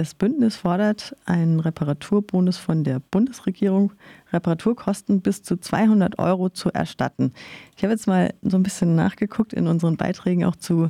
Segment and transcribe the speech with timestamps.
[0.00, 3.92] Das Bündnis fordert einen Reparaturbonus von der Bundesregierung,
[4.32, 7.34] Reparaturkosten bis zu 200 Euro zu erstatten.
[7.76, 10.88] Ich habe jetzt mal so ein bisschen nachgeguckt in unseren Beiträgen auch zu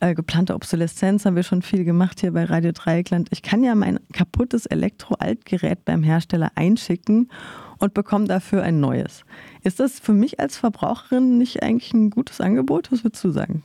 [0.00, 1.26] äh, geplanter Obsoleszenz.
[1.26, 3.26] Haben wir schon viel gemacht hier bei Radio Dreieckland.
[3.32, 7.32] Ich kann ja mein kaputtes Elektro-Altgerät beim Hersteller einschicken
[7.80, 9.24] und bekomme dafür ein neues.
[9.64, 12.92] Ist das für mich als Verbraucherin nicht eigentlich ein gutes Angebot?
[12.92, 13.64] Was würdest du sagen?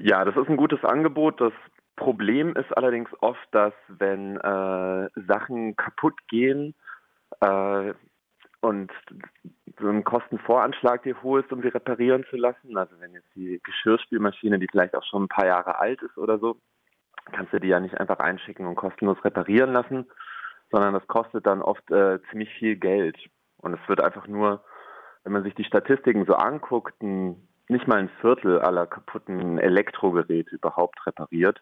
[0.00, 1.40] Ja, das ist ein gutes Angebot.
[1.40, 1.52] Das
[1.98, 6.74] Problem ist allerdings oft, dass wenn äh, Sachen kaputt gehen
[7.40, 7.92] äh,
[8.60, 8.90] und
[9.80, 14.58] so ein Kostenvoranschlag dir holst, um sie reparieren zu lassen, also wenn jetzt die Geschirrspülmaschine,
[14.58, 16.56] die vielleicht auch schon ein paar Jahre alt ist oder so,
[17.32, 20.06] kannst du die ja nicht einfach einschicken und kostenlos reparieren lassen,
[20.70, 23.18] sondern das kostet dann oft äh, ziemlich viel Geld.
[23.58, 24.64] Und es wird einfach nur,
[25.24, 30.54] wenn man sich die Statistiken so anguckt, ein, nicht mal ein Viertel aller kaputten Elektrogeräte
[30.54, 31.60] überhaupt repariert.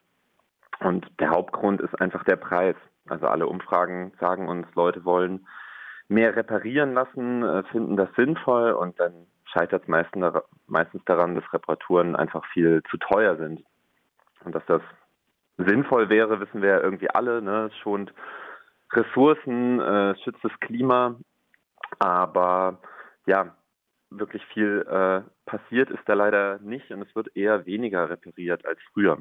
[0.80, 2.76] Und der Hauptgrund ist einfach der Preis.
[3.08, 5.46] Also alle Umfragen sagen uns, Leute wollen
[6.08, 12.16] mehr reparieren lassen, äh, finden das sinnvoll und dann scheitert es meistens daran, dass Reparaturen
[12.16, 13.62] einfach viel zu teuer sind.
[14.44, 14.82] Und dass das
[15.56, 17.42] sinnvoll wäre, wissen wir ja irgendwie alle.
[17.42, 17.70] Ne?
[17.82, 18.12] Schont
[18.92, 21.16] Ressourcen, äh, schützt das Klima,
[21.98, 22.78] aber
[23.26, 23.56] ja,
[24.10, 28.78] wirklich viel äh, passiert ist da leider nicht und es wird eher weniger repariert als
[28.92, 29.18] früher.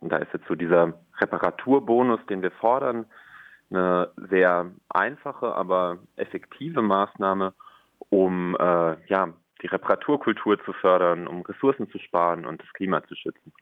[0.00, 3.06] Und da ist jetzt so dieser Reparaturbonus, den wir fordern,
[3.70, 7.52] eine sehr einfache, aber effektive Maßnahme,
[8.10, 9.32] um äh, ja,
[9.62, 13.52] die Reparaturkultur zu fördern, um Ressourcen zu sparen und das Klima zu schützen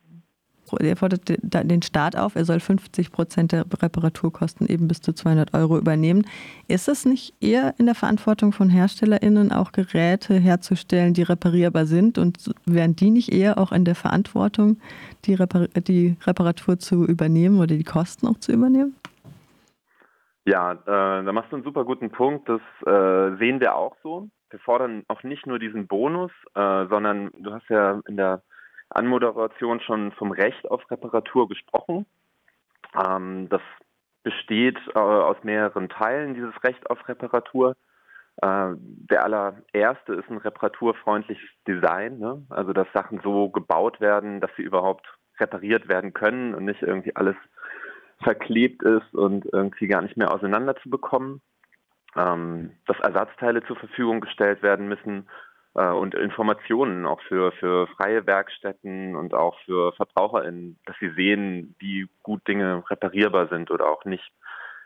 [0.80, 5.54] er fordert den Staat auf, er soll 50 Prozent der Reparaturkosten eben bis zu 200
[5.54, 6.26] Euro übernehmen.
[6.68, 12.18] Ist es nicht eher in der Verantwortung von HerstellerInnen, auch Geräte herzustellen, die reparierbar sind?
[12.18, 14.78] Und wären die nicht eher auch in der Verantwortung,
[15.24, 18.94] die, Repar die Reparatur zu übernehmen oder die Kosten auch zu übernehmen?
[20.46, 22.48] Ja, äh, da machst du einen super guten Punkt.
[22.48, 24.28] Das äh, sehen wir auch so.
[24.50, 28.42] Wir fordern auch nicht nur diesen Bonus, äh, sondern du hast ja in der
[28.90, 32.06] Anmoderation schon vom Recht auf Reparatur gesprochen.
[32.94, 33.62] Ähm, das
[34.22, 37.76] besteht äh, aus mehreren Teilen, dieses Recht auf Reparatur.
[38.42, 42.42] Äh, der allererste ist ein reparaturfreundliches Design, ne?
[42.48, 45.06] also dass Sachen so gebaut werden, dass sie überhaupt
[45.38, 47.36] repariert werden können und nicht irgendwie alles
[48.22, 51.42] verklebt ist und irgendwie gar nicht mehr auseinander zu bekommen.
[52.16, 55.28] Ähm, dass Ersatzteile zur Verfügung gestellt werden müssen
[55.82, 62.08] und Informationen auch für, für freie Werkstätten und auch für VerbraucherInnen, dass sie sehen, wie
[62.22, 64.32] gut Dinge reparierbar sind oder auch nicht.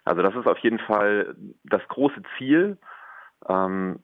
[0.04, 2.78] Also das ist auf jeden Fall das große Ziel.
[3.46, 4.00] Ähm,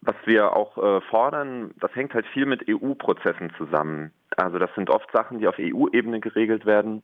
[0.00, 4.12] was wir auch äh, fordern, das hängt halt viel mit EU-Prozessen zusammen.
[4.36, 7.02] Also das sind oft Sachen, die auf EU-Ebene geregelt werden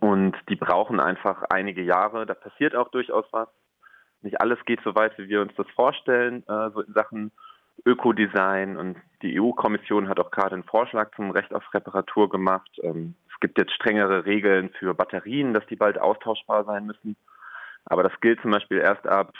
[0.00, 2.26] und die brauchen einfach einige Jahre.
[2.26, 3.48] Da passiert auch durchaus was.
[4.22, 7.32] Nicht alles geht so weit, wie wir uns das vorstellen, äh, so in Sachen
[7.86, 12.70] Ökodesign und die EU-Kommission hat auch gerade einen Vorschlag zum Recht auf Reparatur gemacht.
[12.82, 17.16] Ähm, es gibt jetzt strengere Regeln für Batterien, dass die bald austauschbar sein müssen.
[17.84, 19.32] Aber das gilt zum Beispiel erst ab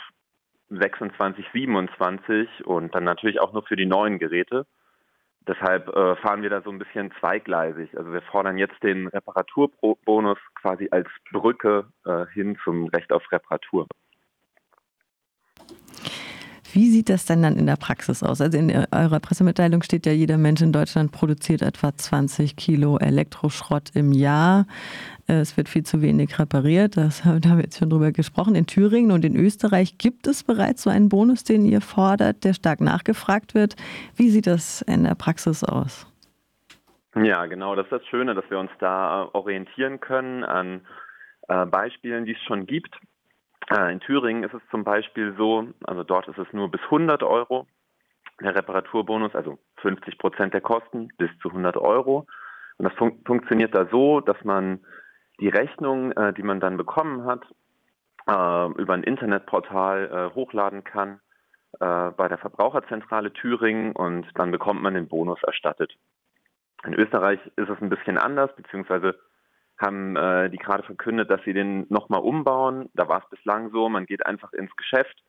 [0.69, 4.65] 26, 27 und dann natürlich auch nur für die neuen Geräte.
[5.47, 7.97] Deshalb äh, fahren wir da so ein bisschen zweigleisig.
[7.97, 13.87] Also wir fordern jetzt den Reparaturbonus quasi als Brücke äh, hin zum Recht auf Reparatur.
[16.77, 18.39] Wie sieht das denn dann in der Praxis aus?
[18.39, 23.95] Also in eurer Pressemitteilung steht ja, jeder Mensch in Deutschland produziert etwa 20 Kilo Elektroschrott
[23.95, 24.67] im Jahr.
[25.25, 28.53] Es wird viel zu wenig repariert, das, da haben wir jetzt schon drüber gesprochen.
[28.53, 32.53] In Thüringen und in Österreich gibt es bereits so einen Bonus, den ihr fordert, der
[32.53, 33.75] stark nachgefragt wird.
[34.15, 36.05] Wie sieht das in der Praxis aus?
[37.15, 40.81] Ja, genau, das ist das Schöne, dass wir uns da orientieren können an
[41.47, 42.95] äh, Beispielen, die es schon gibt.
[43.69, 47.23] Äh, in Thüringen ist es zum Beispiel so, also dort ist es nur bis 100
[47.23, 47.67] Euro
[48.41, 52.27] der Reparaturbonus, also 50 Prozent der Kosten bis zu 100 Euro.
[52.77, 54.85] Und das fun funktioniert da so, dass man
[55.39, 57.43] die Rechnung, äh, die man dann bekommen hat,
[58.27, 61.19] äh, über ein Internetportal äh, hochladen kann
[61.79, 65.93] äh, bei der Verbraucherzentrale Thüringen und dann bekommt man den Bonus erstattet.
[66.85, 69.17] In Österreich ist es ein bisschen anders, beziehungsweise
[69.77, 72.89] haben äh, die gerade verkündet, dass sie den nochmal umbauen.
[72.93, 75.23] Da war es bislang so, man geht einfach ins Geschäft,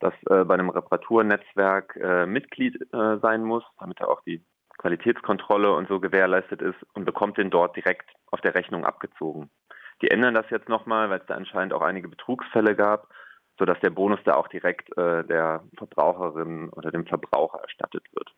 [0.00, 4.44] das äh, bei einem Reparaturnetzwerk äh, Mitglied äh, sein muss, damit er auch die
[4.78, 9.50] Qualitätskontrolle und so gewährleistet ist und bekommt den dort direkt auf der Rechnung abgezogen.
[10.02, 13.08] Die ändern das jetzt nochmal, weil es da anscheinend auch einige Betrugsfälle gab,
[13.58, 18.34] sodass der Bonus da auch direkt äh, der Verbraucherin oder dem Verbraucher erstattet wird.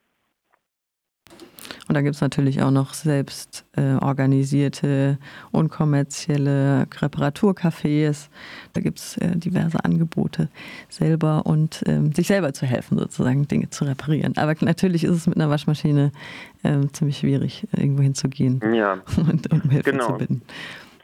[1.88, 5.18] Und da gibt es natürlich auch noch selbst äh, organisierte,
[5.52, 8.28] unkommerzielle Reparaturcafés.
[8.72, 10.48] Da gibt es äh, diverse Angebote
[10.88, 14.36] selber und ähm, sich selber zu helfen, sozusagen Dinge zu reparieren.
[14.36, 16.10] Aber natürlich ist es mit einer Waschmaschine
[16.64, 18.94] äh, ziemlich schwierig, irgendwo hinzugehen ja.
[19.16, 20.06] und um Hilfe genau.
[20.06, 20.42] zu bitten.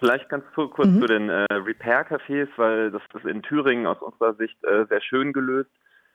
[0.00, 1.00] Vielleicht ganz kurz mhm.
[1.00, 5.32] zu den äh, Repair-Cafés, weil das ist in Thüringen aus unserer Sicht äh, sehr schön
[5.32, 5.70] gelöst.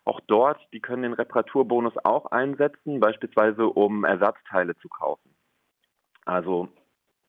[0.08, 5.36] Auch dort, die können den Reparaturbonus auch einsetzen, beispielsweise um Ersatzteile zu kaufen.
[6.24, 6.70] Also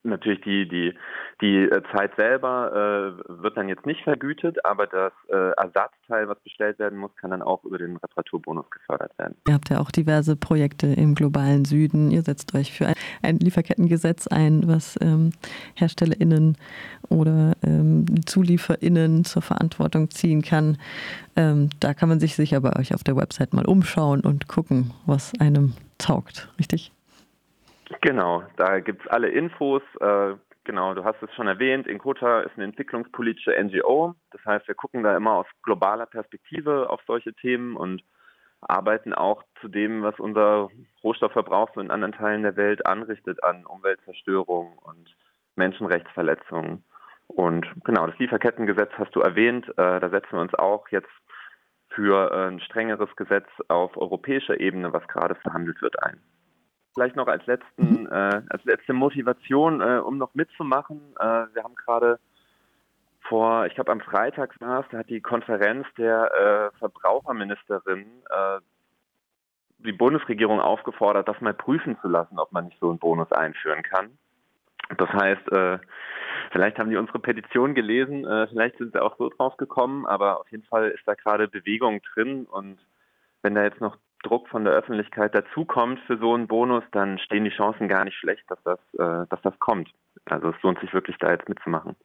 [0.05, 0.95] Natürlich die, die,
[1.41, 6.39] die äh, Zeit selber äh, wird dann jetzt nicht vergütet, aber das äh, Ersatzteil, was
[6.41, 9.35] bestellt werden muss, kann dann auch über den Reparaturbonus gefördert werden.
[9.49, 12.13] Ihr habt ja auch diverse Projekte im globalen Süden.
[12.13, 12.93] Ihr setzt euch für
[13.23, 15.33] ein, Lieferkettengesetz ein, was ähm,
[15.75, 16.57] HerstellerInnen
[17.09, 20.79] oder ähm, ZulieferInnen zur Verantwortung ziehen kann.
[21.35, 24.93] Ähm, da kann man sich sicher bei euch auf der Website mal umschauen und gucken,
[25.07, 26.93] was einem taugt, richtig?
[28.01, 29.83] Genau, da gibt es alle Infos.
[30.01, 34.15] Äh, genau, du hast es schon erwähnt, Inkota ist eine entwicklungspolitische NGO.
[34.31, 38.03] Das heißt, wir gucken da immer aus globaler Perspektive auf solche Themen und
[38.61, 40.69] arbeiten auch zu dem, was unser
[41.03, 45.17] Rohstoffverbrauch so in anderen Teilen der Welt anrichtet an Umweltzerstörung und
[45.57, 46.85] Menschenrechtsverletzungen.
[47.29, 49.69] Und genau, das Lieferkettengesetz hast du erwähnt.
[49.71, 51.11] Äh, da setzen wir uns auch jetzt
[51.91, 56.21] für ein strengeres Gesetz auf europäischer Ebene, was gerade verhandelt wird, ein.
[56.99, 58.09] Vielleicht noch als letzten, mhm.
[58.11, 61.01] äh, als letzte Motivation, äh, um noch mitzumachen.
[61.21, 62.19] Äh, wir haben gerade
[63.21, 68.59] vor, ich glaube am Freitag war es, da hat die Konferenz der äh, Verbraucherministerin äh,
[69.79, 73.85] die Bundesregierung aufgefordert, das mal prüfen zu lassen, ob man nicht so einen Bonus einführen
[73.85, 74.19] kann.
[74.97, 75.79] Das heißt, äh,
[76.51, 80.51] vielleicht haben die unsere Petition gelesen, vielleicht sind sie auch so drauf gekommen, aber auf
[80.51, 82.85] jeden Fall ist da gerade Bewegung drin und
[83.43, 87.45] wenn da jetzt noch Druck von der Öffentlichkeit dazukommt für so einen Bonus, dann stehen
[87.45, 89.91] die Chancen gar nicht schlecht, dass das, äh, dass das kommt.
[90.27, 91.97] Also es lohnt sich wirklich da jetzt mitzumachen.